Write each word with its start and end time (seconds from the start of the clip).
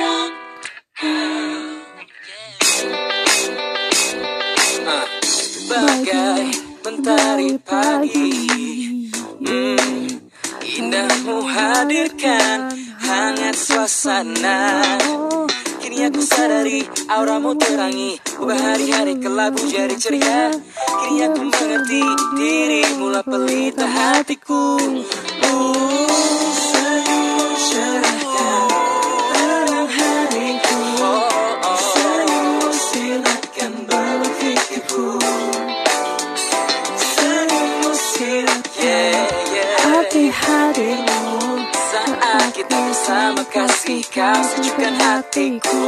want 0.00 0.32
Bagai 5.68 6.48
mentari 6.80 7.60
pagi 7.60 8.32
hmm, 9.44 10.08
Indahmu 10.64 11.36
hadirkan 11.52 12.72
hangat 12.96 13.60
suasana 13.60 14.96
Kini 15.76 16.08
aku 16.08 16.24
sadari 16.24 16.88
auramu 17.12 17.60
terangi 17.60 18.16
Ubah 18.40 18.56
hari-hari 18.56 19.20
ke 19.20 19.28
lagu 19.28 19.60
jadi 19.68 19.96
ceria 20.00 20.56
Kini 21.04 21.28
aku 21.28 21.44
mengerti 21.44 22.04
dirimu 22.40 23.12
lah 23.12 23.24
pelita 23.28 23.84
hatiku 23.84 24.80
hadirmu 40.78 41.58
Saat 41.74 42.54
kita 42.54 42.76
bersama 42.78 43.42
kasih 43.50 44.02
kau 44.14 44.40
sejukkan 44.54 44.94
hatiku 44.94 45.86